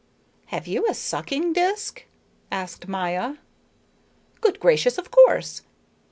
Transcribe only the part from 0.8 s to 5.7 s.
a sucking disk?" asked Maya. "Goodness gracious, of course!